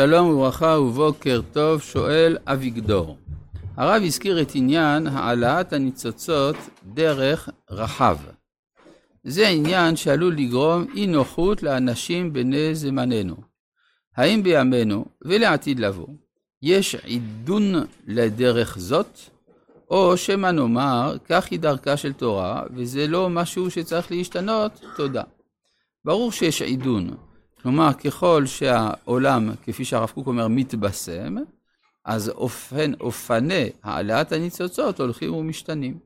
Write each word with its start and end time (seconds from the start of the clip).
שלום 0.00 0.28
וברכה 0.28 0.78
ובוקר 0.80 1.40
טוב, 1.52 1.82
שואל 1.82 2.36
אביגדור. 2.46 3.16
הרב 3.76 4.02
הזכיר 4.04 4.42
את 4.42 4.50
עניין 4.54 5.06
העלאת 5.06 5.72
הניצוצות 5.72 6.56
דרך 6.84 7.48
רחב. 7.70 8.16
זה 9.24 9.48
עניין 9.48 9.96
שעלול 9.96 10.36
לגרום 10.36 10.86
אי 10.94 11.06
נוחות 11.06 11.62
לאנשים 11.62 12.32
בני 12.32 12.74
זמננו. 12.74 13.36
האם 14.16 14.42
בימינו 14.42 15.04
ולעתיד 15.24 15.80
לבוא 15.80 16.08
יש 16.62 16.94
עידון 16.94 17.74
לדרך 18.06 18.78
זאת, 18.78 19.18
או 19.90 20.16
שמא 20.16 20.50
נאמר 20.50 21.16
כך 21.28 21.46
היא 21.50 21.60
דרכה 21.60 21.96
של 21.96 22.12
תורה 22.12 22.62
וזה 22.76 23.06
לא 23.06 23.30
משהו 23.30 23.70
שצריך 23.70 24.12
להשתנות? 24.12 24.80
תודה. 24.96 25.22
ברור 26.04 26.32
שיש 26.32 26.62
עידון, 26.62 27.10
כלומר 27.62 27.92
ככל 27.92 28.46
שהעולם, 28.46 29.50
כפי 29.62 29.84
שהרב 29.84 30.10
קוק 30.10 30.26
אומר, 30.26 30.48
מתבשם, 30.48 31.34
אז 32.04 32.28
אופן, 32.28 32.92
אופני 33.00 33.70
העלאת 33.82 34.32
הניצוצות 34.32 35.00
הולכים 35.00 35.34
ומשתנים. 35.34 35.98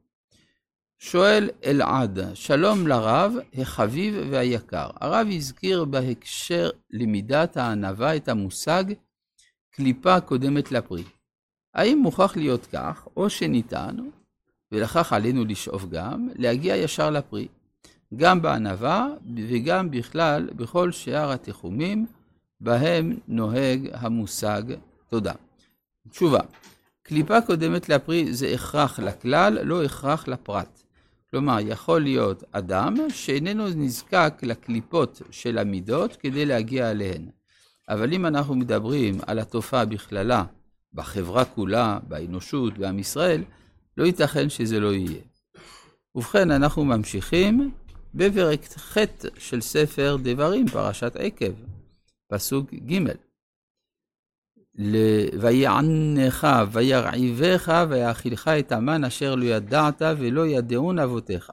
שואל 0.98 1.51
אלעד, 1.65 2.19
שלום 2.34 2.87
לרב, 2.87 3.33
החביב 3.55 4.15
והיקר. 4.30 4.91
הרב 5.01 5.27
הזכיר 5.30 5.84
בהקשר 5.84 6.70
למידת 6.91 7.57
הענווה 7.57 8.16
את 8.16 8.29
המושג 8.29 8.84
קליפה 9.71 10.21
קודמת 10.21 10.73
לפרי. 10.73 11.05
האם 11.74 11.98
מוכרח 11.98 12.37
להיות 12.37 12.66
כך, 12.66 13.09
או 13.16 13.30
שניתן, 13.30 13.96
ולכך 14.73 15.12
עלינו 15.12 15.45
לשאוף 15.45 15.84
גם, 15.84 16.29
להגיע 16.34 16.77
ישר 16.77 17.10
לפרי, 17.10 17.48
גם 18.16 18.43
בענווה 18.43 19.09
וגם 19.48 19.91
בכלל 19.91 20.48
בכל 20.57 20.93
שאר 20.93 21.33
התחומים 21.33 22.07
בהם 22.61 23.19
נוהג 23.29 23.88
המושג 23.93 24.62
תודה. 25.11 25.33
תשובה, 26.11 26.41
קליפה 27.02 27.41
קודמת 27.41 27.88
לפרי 27.88 28.32
זה 28.32 28.49
הכרח 28.54 28.99
לכלל, 28.99 29.59
לא 29.63 29.85
הכרח 29.85 30.29
לפרט. 30.29 30.82
כלומר, 31.30 31.57
יכול 31.60 32.01
להיות 32.01 32.45
אדם 32.52 32.96
שאיננו 33.09 33.69
נזקק 33.69 34.35
לקליפות 34.43 35.23
של 35.30 35.59
המידות 35.59 36.16
כדי 36.16 36.47
להגיע 36.47 36.91
אליהן. 36.91 37.26
אבל 37.88 38.13
אם 38.13 38.26
אנחנו 38.26 38.54
מדברים 38.54 39.19
על 39.26 39.38
התופעה 39.38 39.85
בכללה, 39.85 40.45
בחברה 40.95 41.45
כולה, 41.45 41.99
באנושות, 42.09 42.79
בעם 42.79 42.99
ישראל, 42.99 43.43
לא 43.97 44.04
ייתכן 44.04 44.49
שזה 44.49 44.80
לא 44.80 44.93
יהיה. 44.93 45.21
ובכן, 46.15 46.51
אנחנו 46.51 46.85
ממשיכים 46.85 47.71
בפרק 48.15 48.65
ח' 48.65 48.96
של 49.38 49.60
ספר 49.60 50.16
דברים, 50.23 50.68
פרשת 50.68 51.16
עקב, 51.16 51.52
פסוק 52.29 52.74
ג' 52.74 52.99
ויענך 55.41 56.46
וירעיבך 56.73 57.87
ויאכילך 57.88 58.49
את 58.49 58.73
המן 58.73 59.04
אשר 59.04 59.35
לא 59.35 59.45
ידעת 59.45 60.02
ולא 60.19 60.46
ידעון 60.46 60.99
אבותיך. 60.99 61.51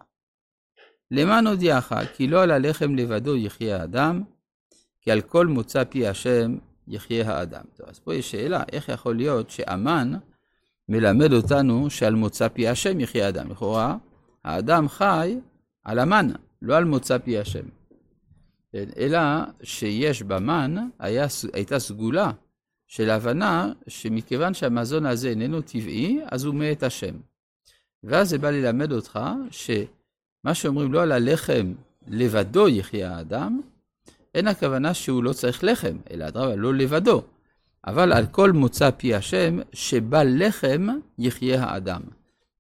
למען 1.11 1.47
הודיעך 1.47 1.93
כי 2.15 2.27
לא 2.27 2.43
על 2.43 2.51
הלחם 2.51 2.95
לבדו 2.95 3.35
יחיה 3.35 3.81
האדם, 3.81 4.23
כי 5.01 5.11
על 5.11 5.21
כל 5.21 5.47
מוצא 5.47 5.83
פי 5.83 6.07
השם 6.07 6.57
יחיה 6.87 7.31
האדם. 7.31 7.63
טוב, 7.75 7.89
אז 7.89 7.99
פה 7.99 8.15
יש 8.15 8.31
שאלה, 8.31 8.63
איך 8.71 8.89
יכול 8.89 9.15
להיות 9.15 9.49
שהמן 9.49 10.13
מלמד 10.89 11.33
אותנו 11.33 11.89
שעל 11.89 12.15
מוצא 12.15 12.47
פי 12.47 12.67
השם 12.67 12.99
יחיה 12.99 13.25
האדם? 13.25 13.51
לכאורה, 13.51 13.97
האדם 14.43 14.89
חי 14.89 15.39
על 15.83 15.99
המן, 15.99 16.27
לא 16.61 16.77
על 16.77 16.85
מוצא 16.85 17.17
פי 17.17 17.37
השם. 17.37 17.65
אלא 18.75 19.19
שיש 19.63 20.23
במן, 20.23 20.75
היה, 20.99 21.25
הייתה 21.53 21.79
סגולה 21.79 22.31
של 22.87 23.09
הבנה 23.09 23.71
שמכיוון 23.87 24.53
שהמזון 24.53 25.05
הזה 25.05 25.29
איננו 25.29 25.61
טבעי, 25.61 26.19
אז 26.31 26.43
הוא 26.43 26.55
מאת 26.55 26.83
השם. 26.83 27.15
ואז 28.03 28.29
זה 28.29 28.37
בא 28.37 28.49
ללמד 28.49 28.91
אותך 28.91 29.19
שמה 29.51 30.53
שאומרים 30.53 30.93
לא 30.93 31.01
על 31.01 31.11
הלחם 31.11 31.73
לבדו 32.07 32.69
יחיה 32.69 33.15
האדם, 33.15 33.61
אין 34.35 34.47
הכוונה 34.47 34.93
שהוא 34.93 35.23
לא 35.23 35.33
צריך 35.33 35.63
לחם, 35.63 35.97
אלא 36.11 36.27
אדרבה, 36.27 36.55
לא 36.55 36.73
לבדו. 36.73 37.23
אבל 37.87 38.13
על 38.13 38.25
כל 38.25 38.51
מוצא 38.51 38.91
פי 38.91 39.15
השם, 39.15 39.59
שבא 39.73 40.23
לחם 40.23 40.87
יחיה 41.17 41.63
האדם. 41.63 42.01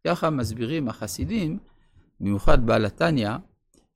ככה 0.07 0.29
מסבירים 0.29 0.87
החסידים, 0.87 1.59
במיוחד 2.19 2.65
בעל 2.65 2.85
התניא, 2.85 3.31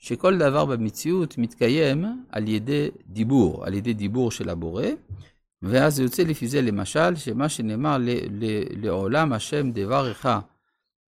שכל 0.04 0.38
דבר 0.38 0.66
במציאות 0.66 1.38
מתקיים 1.38 2.26
על 2.30 2.48
ידי 2.48 2.90
דיבור, 3.08 3.66
על 3.66 3.74
ידי 3.74 3.94
דיבור 3.94 4.32
של 4.32 4.50
הבורא, 4.50 4.86
ואז 5.62 6.00
יוצא 6.00 6.24
לפי 6.24 6.48
זה 6.48 6.62
למשל, 6.62 7.16
שמה 7.16 7.50
שנאמר 7.50 7.98
לעולם 8.82 9.34
השם 9.34 9.72
דברך 9.72 10.26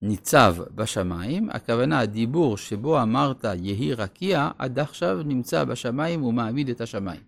ניצב 0.02 0.56
בשמיים, 0.76 1.50
הכוונה 1.50 2.00
הדיבור 2.00 2.58
שבו 2.58 3.02
אמרת 3.02 3.44
יהי 3.44 3.94
רקיע, 3.94 4.50
עד 4.58 4.80
עכשיו 4.80 5.24
נמצא 5.26 5.64
בשמיים 5.64 6.24
ומעמיד 6.24 6.70
את 6.70 6.82
השמיים. 6.82 7.22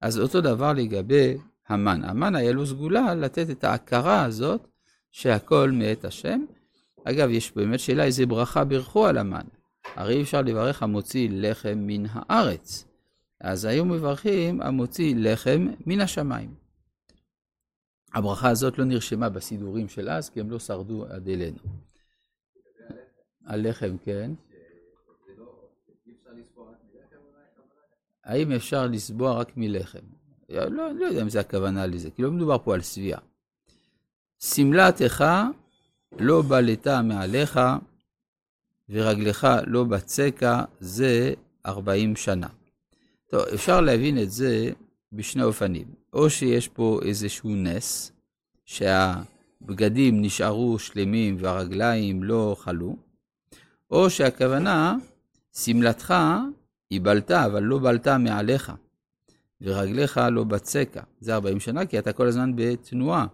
אז 0.00 0.18
אותו 0.18 0.40
דבר 0.40 0.72
לגבי 0.72 1.36
המן. 1.68 2.04
המן 2.04 2.34
היה 2.34 2.52
לו 2.52 2.66
סגולה 2.66 3.14
לתת 3.14 3.50
את 3.50 3.64
ההכרה 3.64 4.24
הזאת 4.24 4.68
שהכל 5.10 5.70
מאת 5.70 6.04
השם. 6.04 6.44
אגב, 7.04 7.30
יש 7.30 7.52
באמת 7.56 7.80
שאלה 7.80 8.04
איזה 8.04 8.26
ברכה 8.26 8.64
ברכו 8.64 9.06
על 9.06 9.18
המן. 9.18 9.44
הרי 9.94 10.16
אי 10.16 10.22
אפשר 10.22 10.42
לברך 10.42 10.82
המוציא 10.82 11.28
לחם 11.32 11.78
מן 11.78 12.04
הארץ. 12.10 12.84
אז 13.40 13.64
היו 13.64 13.84
מברכים 13.84 14.60
המוציא 14.60 15.14
לחם 15.16 15.66
מן 15.86 16.00
השמיים. 16.00 16.54
הברכה 18.14 18.50
הזאת 18.50 18.78
לא 18.78 18.84
נרשמה 18.84 19.28
בסידורים 19.28 19.88
של 19.88 20.08
אז, 20.08 20.30
כי 20.30 20.40
הם 20.40 20.50
לא 20.50 20.58
שרדו 20.58 21.06
עד 21.06 21.28
אלינו. 21.28 21.58
הלחם, 23.46 23.96
כן. 24.04 24.30
האם 28.24 28.52
אפשר 28.52 28.86
לסבוע 28.86 29.32
רק 29.32 29.56
מלחם? 29.56 29.98
לא, 30.48 30.94
לא 30.94 31.04
יודע 31.04 31.22
אם 31.22 31.28
זה 31.28 31.40
הכוונה 31.40 31.86
לזה, 31.86 32.10
כי 32.10 32.22
לא 32.22 32.30
מדובר 32.30 32.58
פה 32.58 32.74
על 32.74 32.82
שביעה. 32.82 33.20
שמלתך 34.38 35.24
לא 36.18 36.42
בלטה 36.48 37.02
מעליך, 37.02 37.60
ורגלך 38.88 39.48
לא 39.66 39.84
בצקה, 39.84 40.64
זה 40.80 41.34
ארבעים 41.66 42.16
שנה. 42.16 42.48
טוב, 43.26 43.42
אפשר 43.54 43.80
להבין 43.80 44.22
את 44.22 44.30
זה 44.30 44.70
בשני 45.12 45.42
אופנים. 45.42 45.86
או 46.12 46.30
שיש 46.30 46.68
פה 46.68 47.00
איזשהו 47.04 47.50
נס, 47.50 48.12
שהבגדים 48.64 50.22
נשארו 50.22 50.78
שלמים 50.78 51.36
והרגליים 51.38 52.22
לא 52.22 52.56
חלו, 52.58 52.96
או 53.90 54.10
שהכוונה, 54.10 54.96
שמלתך 55.56 56.14
היא 56.90 57.00
בלטה, 57.00 57.46
אבל 57.46 57.62
לא 57.62 57.78
בלטה 57.78 58.18
מעליך, 58.18 58.72
ורגליך 59.60 60.20
לא 60.32 60.44
בצקה. 60.44 61.02
זה 61.20 61.34
40 61.34 61.60
שנה, 61.60 61.86
כי 61.86 61.98
אתה 61.98 62.12
כל 62.12 62.26
הזמן 62.26 62.52
בתנועה. 62.56 63.26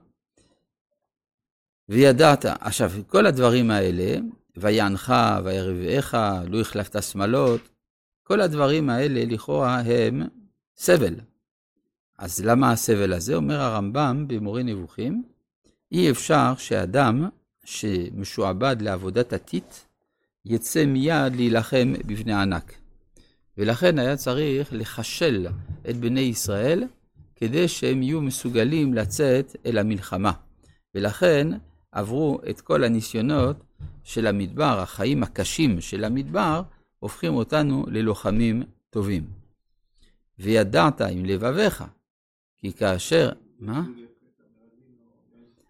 וידעת, 1.88 2.44
עכשיו, 2.44 2.90
כל 3.06 3.26
הדברים 3.26 3.70
האלה, 3.70 4.18
ויענך, 4.60 5.14
וירבעך, 5.44 6.14
לא 6.46 6.60
החלפת 6.60 7.02
שמאלות, 7.02 7.68
כל 8.22 8.40
הדברים 8.40 8.90
האלה 8.90 9.24
לכאורה 9.24 9.80
הם 9.80 10.22
סבל. 10.76 11.14
אז 12.18 12.44
למה 12.44 12.72
הסבל 12.72 13.12
הזה? 13.12 13.34
אומר 13.34 13.60
הרמב"ם 13.60 14.24
במורה 14.28 14.62
נבוכים, 14.62 15.22
אי 15.92 16.10
אפשר 16.10 16.52
שאדם 16.58 17.28
שמשועבד 17.64 18.76
לעבודת 18.80 19.32
עתית, 19.32 19.86
יצא 20.44 20.86
מיד 20.86 21.36
להילחם 21.36 21.92
בבני 22.06 22.32
ענק. 22.32 22.74
ולכן 23.58 23.98
היה 23.98 24.16
צריך 24.16 24.68
לחשל 24.72 25.46
את 25.90 25.96
בני 25.96 26.20
ישראל 26.20 26.84
כדי 27.36 27.68
שהם 27.68 28.02
יהיו 28.02 28.20
מסוגלים 28.20 28.94
לצאת 28.94 29.56
אל 29.66 29.78
המלחמה. 29.78 30.32
ולכן 30.94 31.48
עברו 31.92 32.38
את 32.50 32.60
כל 32.60 32.84
הניסיונות 32.84 33.56
של 34.04 34.26
המדבר, 34.26 34.80
החיים 34.80 35.22
הקשים 35.22 35.80
של 35.80 36.04
המדבר, 36.04 36.62
הופכים 36.98 37.34
אותנו 37.34 37.84
ללוחמים 37.88 38.62
טובים. 38.90 39.26
וידעת 40.38 41.00
עם 41.00 41.24
לבביך, 41.24 41.84
כי 42.56 42.72
כאשר... 42.72 43.32
מה? 43.58 43.82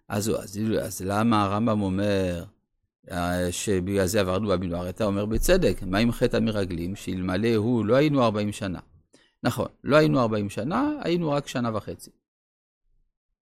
אז, 0.08 0.28
אז, 0.28 0.60
אז 0.82 1.02
למה 1.04 1.44
הרמב"ם 1.44 1.82
אומר 1.82 2.44
אה, 3.10 3.52
שבגלל 3.52 4.06
זה 4.06 4.20
עברנו 4.20 4.48
במדבר? 4.48 4.88
אתה 4.88 5.04
אומר 5.04 5.26
בצדק, 5.26 5.82
מה 5.82 5.98
עם 5.98 6.12
חטא 6.12 6.36
המרגלים, 6.36 6.96
שאלמלא 6.96 7.54
הוא 7.54 7.84
לא 7.84 7.94
היינו 7.94 8.22
40 8.22 8.52
שנה. 8.52 8.80
נכון, 9.42 9.68
לא 9.84 9.96
היינו 9.96 10.20
40 10.20 10.50
שנה, 10.50 10.92
היינו 11.04 11.30
רק 11.30 11.46
שנה 11.46 11.76
וחצי. 11.76 12.10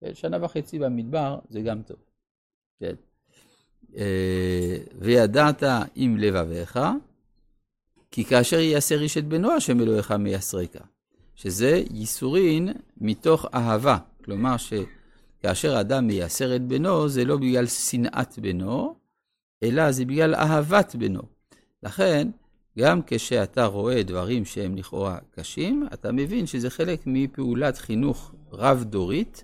כן, 0.02 0.16
שנה 0.16 0.46
וחצי 0.46 0.80
במדבר 0.80 1.40
זה 1.50 1.62
גם 1.62 1.82
טוב. 1.82 1.98
כן. 2.80 2.96
אה, 3.98 4.78
וידעת 5.00 5.64
עם 5.96 6.18
לבביך, 6.18 6.80
כי 8.12 8.26
כאשר 8.26 8.60
יעשר 8.60 9.02
איש 9.02 9.18
את 9.18 9.28
בנו, 9.28 9.52
השם 9.52 9.82
אלוהיך 9.82 10.12
מייסרקה. 10.12 10.80
שזה 11.42 11.84
ייסורין 11.92 12.70
מתוך 12.98 13.46
אהבה. 13.54 13.98
כלומר 14.26 14.56
שכאשר 14.58 15.80
אדם 15.80 16.08
מייסר 16.08 16.56
את 16.56 16.62
בנו, 16.62 17.10
זה 17.10 17.26
לא 17.26 17.38
בגלל 17.38 17.68
שנאת 17.68 18.40
בנו, 18.40 18.96
אלא 19.64 19.92
זה 19.92 20.06
בגלל 20.06 20.36
אהבת 20.36 20.96
בנו. 20.96 21.22
לכן, 21.84 22.28
גם 22.80 23.02
כשאתה 23.08 23.66
רואה 23.66 24.04
דברים 24.04 24.46
שהם 24.46 24.78
לכאורה 24.78 25.18
קשים, 25.32 25.88
אתה 25.94 26.12
מבין 26.12 26.48
שזה 26.48 26.70
חלק 26.70 27.02
מפעולת 27.06 27.78
חינוך 27.78 28.34
רב-דורית, 28.52 29.44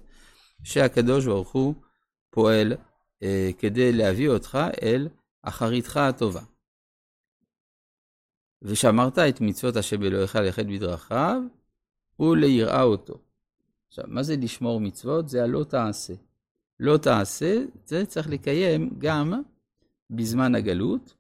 שהקדוש 0.64 1.26
ברוך 1.26 1.52
הוא 1.52 1.74
פועל 2.30 2.74
כדי 3.58 3.94
להביא 3.94 4.30
אותך 4.30 4.58
אל 4.84 5.08
אחריתך 5.42 5.98
הטובה. 5.98 6.42
ושמרת 8.62 9.20
את 9.20 9.42
מצוות 9.42 9.76
השם 9.76 10.04
אלוהיך 10.04 10.36
ללכת 10.36 10.66
בדרכיו, 10.66 11.42
וליראה 12.20 12.82
אותו. 12.82 13.20
עכשיו, 13.88 14.06
מה 14.08 14.24
זה 14.24 14.36
לשמור 14.36 14.80
מצוות? 14.80 15.30
זה 15.30 15.44
הלא 15.44 15.64
תעשה. 15.64 16.14
לא 16.80 16.98
תעשה, 16.98 17.58
זה 17.86 18.06
צריך 18.06 18.30
לקיים 18.30 18.90
גם 18.98 19.42
בזמן 20.10 20.56
הגלות, 20.56 21.14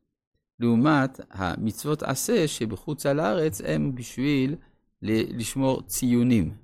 לעומת 0.60 1.20
המצוות 1.30 2.04
עשה 2.04 2.48
שבחוץ 2.48 3.06
על 3.06 3.20
הארץ 3.20 3.62
הם 3.62 3.96
בשביל 3.96 4.56
לשמור 5.02 5.82
ציונים. 5.82 6.56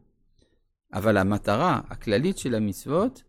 אבל 0.93 1.17
המטרה 1.17 1.81
הכללית 1.89 2.37
של 2.37 2.55
המצוות 2.55 3.23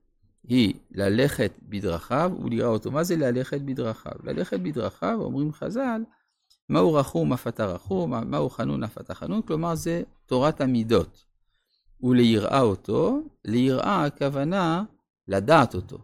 היא 0.49 0.75
ללכת 0.91 1.52
בדרכיו 1.62 2.32
ולראה 2.44 2.69
אותו. 2.69 2.91
מה 2.91 3.05
זה 3.05 3.17
ללכת 3.17 3.61
בדרכיו? 3.61 4.12
ללכת 4.23 4.61
בדרכיו, 4.61 5.19
אומרים 5.20 5.52
חז"ל, 5.52 6.02
מהו 6.69 6.94
רחום 6.94 7.32
אף 7.32 7.46
אתה 7.46 7.67
רחום, 7.67 8.31
מהו 8.31 8.50
חנון 8.50 8.85
אף 8.85 8.99
אתה 8.99 9.14
חנון, 9.14 9.43
כלומר 9.43 9.75
זה 9.75 10.02
תורת 10.26 10.61
המידות. 10.61 11.25
וליראה 12.02 12.61
אותו, 12.61 13.20
ליראה 13.44 14.05
הכוונה 14.05 14.85
לדעת 15.29 15.75
אותו. 15.75 15.99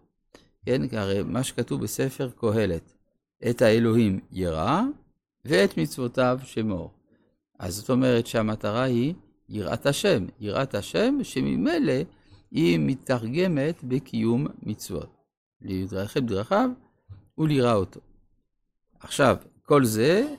כן, 0.66 0.82
הרי 0.92 1.22
מה 1.22 1.42
שכתוב 1.42 1.82
בספר 1.82 2.30
קהלת, 2.36 2.92
את 3.50 3.62
האלוהים 3.62 4.20
יראה 4.32 4.82
ואת 5.44 5.78
מצוותיו 5.78 6.38
שמור. 6.44 6.90
אז 7.58 7.74
זאת 7.74 7.90
אומרת 7.90 8.26
שהמטרה 8.26 8.82
היא 8.82 9.14
יראת 9.48 9.86
השם, 9.86 10.26
יראת 10.40 10.74
השם 10.74 11.18
שממילא 11.22 11.92
היא 12.50 12.78
מתרגמת 12.82 13.84
בקיום 13.84 14.46
מצוות. 14.62 15.16
להתרחב 15.60 16.20
בדרכיו 16.20 16.70
וליראה 17.38 17.74
אותו. 17.74 18.00
עכשיו, 19.00 19.36
כל 19.62 19.84
זה, 19.84 20.34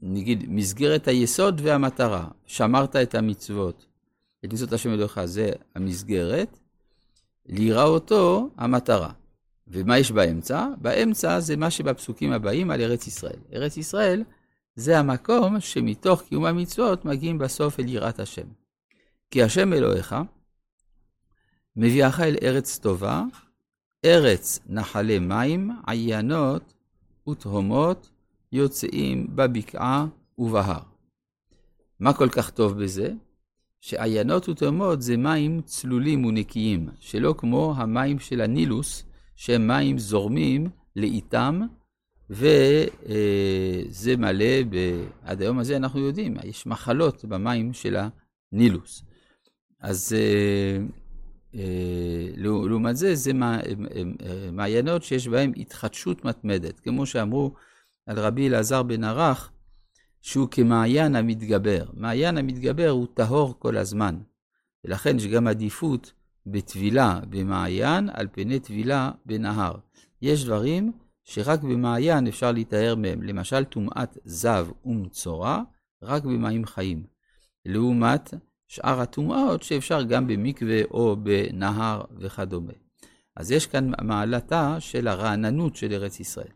נגיד, 0.00 0.44
מסגרת 0.48 1.08
היסוד 1.08 1.60
והמטרה. 1.64 2.28
שמרת 2.46 2.96
את 2.96 3.14
המצוות, 3.14 3.86
את 4.44 4.52
מצוות 4.52 4.72
השם 4.72 4.90
אלוהיך, 4.90 5.24
זה 5.24 5.50
המסגרת. 5.74 6.58
ליראה 7.46 7.84
אותו, 7.84 8.50
המטרה. 8.56 9.12
ומה 9.68 9.98
יש 9.98 10.12
באמצע? 10.12 10.68
באמצע 10.80 11.40
זה 11.40 11.56
מה 11.56 11.70
שבפסוקים 11.70 12.32
הבאים 12.32 12.70
על 12.70 12.80
ארץ 12.80 13.06
ישראל. 13.06 13.38
ארץ 13.52 13.76
ישראל 13.76 14.24
זה 14.74 14.98
המקום 14.98 15.60
שמתוך 15.60 16.22
קיום 16.22 16.44
המצוות 16.44 17.04
מגיעים 17.04 17.38
בסוף 17.38 17.80
אל 17.80 17.88
יראת 17.88 18.20
השם. 18.20 18.46
כי 19.30 19.42
השם 19.42 19.72
אלוהיך 19.72 20.14
מביאך 21.80 22.20
אל 22.20 22.36
ארץ 22.42 22.78
טובה, 22.78 23.22
ארץ 24.04 24.58
נחלי 24.68 25.18
מים, 25.18 25.70
עיינות 25.86 26.74
ותהומות, 27.28 28.10
יוצאים 28.52 29.26
בבקעה 29.36 30.06
ובהר. 30.38 30.80
מה 32.00 32.12
כל 32.12 32.28
כך 32.28 32.50
טוב 32.50 32.82
בזה? 32.82 33.12
שעיינות 33.80 34.48
ותהומות 34.48 35.02
זה 35.02 35.16
מים 35.16 35.60
צלולים 35.60 36.24
ונקיים, 36.24 36.88
שלא 37.00 37.34
כמו 37.38 37.74
המים 37.76 38.18
של 38.18 38.40
הנילוס, 38.40 39.04
שהם 39.36 39.66
מים 39.66 39.98
זורמים 39.98 40.66
לאיתם, 40.96 41.60
וזה 42.30 44.16
מלא, 44.18 44.54
עד 45.22 45.42
היום 45.42 45.58
הזה 45.58 45.76
אנחנו 45.76 46.00
יודעים, 46.00 46.36
יש 46.44 46.66
מחלות 46.66 47.24
במים 47.24 47.72
של 47.72 47.96
הנילוס. 48.52 49.02
אז 49.80 50.12
אה, 50.12 50.78
לעומת 52.36 52.96
זה, 52.96 53.14
זה 53.14 53.32
מעיינות 54.52 55.02
שיש 55.02 55.28
בהם 55.28 55.52
התחדשות 55.56 56.24
מתמדת, 56.24 56.80
כמו 56.80 57.06
שאמרו 57.06 57.54
על 58.06 58.18
רבי 58.18 58.48
אלעזר 58.48 58.82
בן 58.82 59.04
ערך, 59.04 59.50
שהוא 60.22 60.48
כמעיין 60.50 61.16
המתגבר. 61.16 61.84
מעיין 61.94 62.38
המתגבר 62.38 62.88
הוא 62.88 63.06
טהור 63.14 63.54
כל 63.58 63.76
הזמן, 63.76 64.18
ולכן 64.84 65.16
יש 65.16 65.26
גם 65.26 65.46
עדיפות 65.46 66.12
בטבילה 66.46 67.20
במעיין 67.30 68.08
על 68.12 68.28
פני 68.32 68.60
טבילה 68.60 69.10
בנהר. 69.26 69.74
יש 70.22 70.44
דברים 70.44 70.92
שרק 71.24 71.62
במעיין 71.62 72.26
אפשר 72.26 72.52
להיטהר 72.52 72.94
מהם, 72.94 73.22
למשל 73.22 73.64
טומאת 73.64 74.18
זב 74.24 74.68
ומצורע, 74.84 75.62
רק 76.02 76.24
במים 76.24 76.66
חיים. 76.66 77.04
לעומת 77.66 78.34
שאר 78.68 79.00
הטומאות 79.00 79.62
שאפשר 79.62 80.02
גם 80.02 80.26
במקווה 80.26 80.84
או 80.84 81.16
בנהר 81.22 82.04
וכדומה. 82.18 82.72
אז 83.36 83.50
יש 83.50 83.66
כאן 83.66 83.90
מעלתה 84.02 84.76
של 84.80 85.08
הרעננות 85.08 85.76
של 85.76 85.92
ארץ 85.92 86.20
ישראל. 86.20 86.52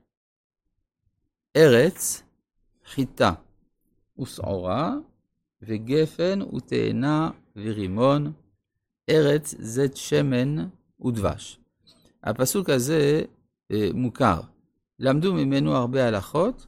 ארץ, 1.56 2.22
חיטה 2.86 3.32
ושעורה, 4.20 4.94
וגפן 5.62 6.42
ותאנה 6.42 7.30
ורימון, 7.56 8.32
ארץ 9.10 9.54
זית 9.58 9.96
שמן 9.96 10.56
ודבש. 11.04 11.58
הפסוק 12.22 12.70
הזה 12.70 13.22
אה, 13.72 13.88
מוכר. 13.94 14.40
למדו 14.98 15.34
ממנו 15.34 15.76
הרבה 15.76 16.08
הלכות. 16.08 16.66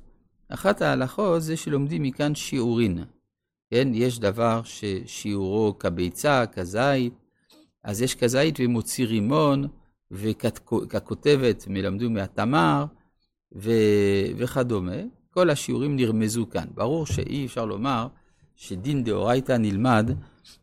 אחת 0.49 0.83
ההלכות 0.83 1.43
זה 1.43 1.57
שלומדים 1.57 2.03
מכאן 2.03 2.35
שיעורין. 2.35 3.05
כן, 3.71 3.89
יש 3.95 4.19
דבר 4.19 4.61
ששיעורו 4.65 5.79
כביצה, 5.79 6.45
כזית, 6.47 7.13
אז 7.85 8.03
יש 8.03 8.15
כזית 8.15 8.57
ומוציא 8.61 9.07
רימון, 9.07 9.69
וככותבת 10.11 11.65
מלמדו 11.69 12.11
מהתמר, 12.11 12.85
ו... 13.57 13.71
וכדומה. 14.37 14.97
כל 15.31 15.51
השיעורים 15.51 15.97
נרמזו 15.97 16.47
כאן. 16.51 16.65
ברור 16.75 17.07
שאי 17.07 17.47
אפשר 17.47 17.65
לומר 17.65 18.07
שדין 18.57 19.05
דאורייתא 19.05 19.53
נלמד 19.53 20.11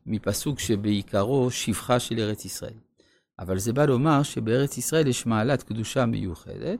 מפסוק 0.05 0.59
שבעיקרו 0.59 1.51
שפחה 1.51 1.99
של 1.99 2.19
ארץ 2.19 2.45
ישראל. 2.45 2.73
אבל 3.39 3.59
זה 3.59 3.73
בא 3.73 3.85
לומר 3.85 4.23
שבארץ 4.23 4.77
ישראל 4.77 5.07
יש 5.07 5.25
מעלת 5.25 5.63
קדושה 5.63 6.05
מיוחדת, 6.05 6.79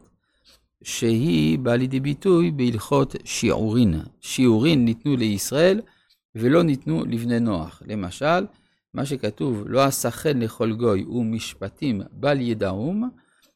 שהיא 0.84 1.60
באה 1.60 1.76
לידי 1.76 2.00
ביטוי 2.00 2.52
בהלכות 2.52 3.16
שיעורין. 3.24 4.02
שיעורין 4.22 4.86
ניתנו 4.86 5.16
לישראל 5.16 5.82
ולא 6.36 6.64
ניתנו 6.64 7.06
לבני 7.06 7.40
נוח. 7.40 7.82
למשל, 7.88 8.46
מה 8.94 9.06
שכתוב, 9.06 9.64
לא 9.68 9.84
עשה 9.84 10.12
חן 10.12 10.40
לכל 10.40 10.74
גוי 10.74 11.06
ומשפטים 11.06 12.02
בל 12.12 12.42
ידעום, 12.42 13.10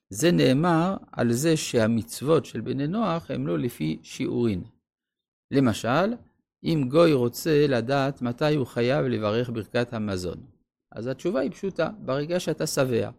זה 0.09 0.31
נאמר 0.31 0.97
על 1.11 1.33
זה 1.33 1.57
שהמצוות 1.57 2.45
של 2.45 2.61
בני 2.61 2.87
נוח 2.87 3.31
הם 3.31 3.47
לא 3.47 3.59
לפי 3.59 3.99
שיעורין. 4.03 4.63
למשל, 5.51 6.13
אם 6.63 6.85
גוי 6.89 7.13
רוצה 7.13 7.67
לדעת 7.67 8.21
מתי 8.21 8.55
הוא 8.55 8.67
חייב 8.67 9.05
לברך 9.05 9.49
ברכת 9.49 9.93
המזון, 9.93 10.37
אז 10.91 11.07
התשובה 11.07 11.39
היא 11.39 11.51
פשוטה, 11.51 11.89
ברגע 11.99 12.39
שאתה 12.39 12.67
שבע. 12.67 13.09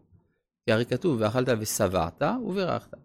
כי 0.64 0.72
הרי 0.72 0.86
כתוב, 0.86 1.20
ואכלת 1.20 1.48
ושבעת 1.60 2.22
וברכת. 2.44 2.96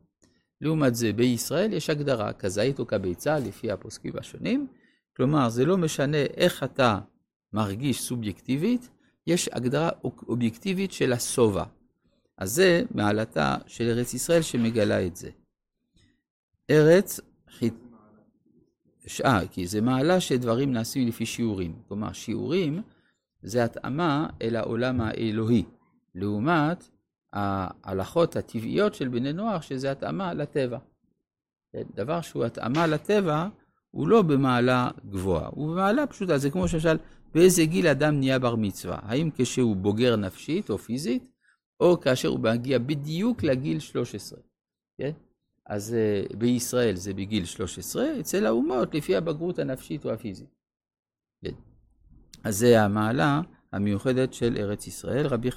לעומת 0.61 0.95
זה, 0.95 1.13
בישראל 1.13 1.73
יש 1.73 1.89
הגדרה, 1.89 2.33
כזית 2.33 2.79
או 2.79 2.87
כביצה, 2.87 3.39
לפי 3.39 3.71
הפוסקים 3.71 4.13
השונים, 4.17 4.67
כלומר, 5.15 5.49
זה 5.49 5.65
לא 5.65 5.77
משנה 5.77 6.17
איך 6.17 6.63
אתה 6.63 6.99
מרגיש 7.53 8.01
סובייקטיבית, 8.01 8.89
יש 9.27 9.49
הגדרה 9.51 9.89
אובייקטיבית 10.03 10.91
של 10.91 11.13
השובע. 11.13 11.63
אז 12.37 12.51
זה 12.51 12.83
מעלתה 12.91 13.55
של 13.67 13.83
ארץ 13.83 14.13
ישראל 14.13 14.41
שמגלה 14.41 15.05
את 15.05 15.15
זה. 15.15 15.29
ארץ 16.69 17.19
חית... 17.49 17.73
שעה, 19.07 19.47
כי 19.47 19.67
זה 19.67 19.81
מעלה 19.81 20.19
שדברים 20.21 20.73
נעשים 20.73 21.07
לפי 21.07 21.25
שיעורים. 21.25 21.81
כלומר, 21.87 22.13
שיעורים 22.13 22.81
זה 23.43 23.63
התאמה 23.63 24.27
אל 24.41 24.55
העולם 24.55 25.01
האלוהי, 25.01 25.63
לעומת 26.15 26.89
ההלכות 27.33 28.35
הטבעיות 28.35 28.93
של 28.93 29.07
בני 29.07 29.33
נוח, 29.33 29.61
שזה 29.61 29.91
התאמה 29.91 30.33
לטבע. 30.33 30.77
דבר 31.95 32.21
שהוא 32.21 32.45
התאמה 32.45 32.87
לטבע, 32.87 33.47
הוא 33.91 34.07
לא 34.07 34.21
במעלה 34.21 34.89
גבוהה, 35.09 35.49
הוא 35.51 35.71
במעלה 35.71 36.07
פשוטה. 36.07 36.37
זה 36.37 36.49
כמו 36.49 36.67
שמשל, 36.67 36.97
באיזה 37.33 37.65
גיל 37.65 37.87
אדם 37.87 38.19
נהיה 38.19 38.39
בר 38.39 38.55
מצווה? 38.55 38.99
האם 39.01 39.29
כשהוא 39.35 39.75
בוגר 39.75 40.15
נפשית 40.15 40.69
או 40.69 40.77
פיזית, 40.77 41.31
או 41.79 41.99
כאשר 41.99 42.29
הוא 42.29 42.39
מגיע 42.39 42.79
בדיוק 42.79 43.43
לגיל 43.43 43.79
13. 43.79 44.39
כן? 44.97 45.11
אז 45.65 45.95
uh, 45.95 46.37
בישראל 46.37 46.95
זה 46.95 47.13
בגיל 47.13 47.45
13, 47.45 48.19
אצל 48.19 48.45
האומות 48.45 48.95
לפי 48.95 49.15
הבגרות 49.15 49.59
הנפשית 49.59 50.05
או 50.05 50.11
הפיזית. 50.11 50.49
כן. 51.45 51.53
אז 52.43 52.57
זה 52.57 52.81
המעלה 52.81 53.41
המיוחדת 53.71 54.33
של 54.33 54.57
ארץ 54.57 54.87
ישראל. 54.87 55.27
רבי 55.27 55.49